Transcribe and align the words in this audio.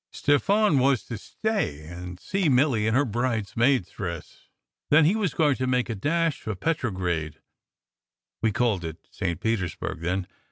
Stefan 0.11 0.79
was 0.79 1.03
to 1.03 1.17
stay 1.19 1.83
and 1.85 2.19
see 2.19 2.49
Milly 2.49 2.87
in 2.87 2.95
her 2.95 3.05
bridesmaid 3.05 3.83
s 3.83 3.91
dress; 3.91 4.47
then 4.89 5.05
he 5.05 5.15
was 5.15 5.35
going 5.35 5.53
to 5.57 5.67
make 5.67 5.91
a 5.91 5.95
dash 5.95 6.41
for 6.41 6.55
Petrograd 6.55 7.39
(we 8.41 8.51
called 8.51 8.83
it 8.83 8.97
St. 9.11 9.39
Petersburg 9.39 9.99
then!) 9.99 10.25